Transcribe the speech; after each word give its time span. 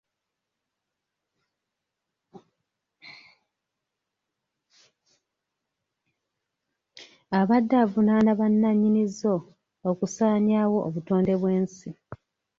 Abadde 7.39 7.75
avunaana 7.83 8.31
bannannyini 8.39 9.03
zo 9.19 9.35
okusaanyaawo 9.89 10.77
obutonde 10.87 11.33
bw'ensi. 11.41 11.89